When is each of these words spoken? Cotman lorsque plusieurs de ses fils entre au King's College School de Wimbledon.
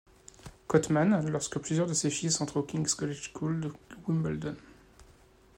Cotman 0.67 1.27
lorsque 1.29 1.59
plusieurs 1.59 1.85
de 1.85 1.93
ses 1.93 2.09
fils 2.09 2.41
entre 2.41 2.57
au 2.57 2.63
King's 2.63 2.95
College 2.95 3.29
School 3.35 3.59
de 3.61 3.71
Wimbledon. 4.07 4.55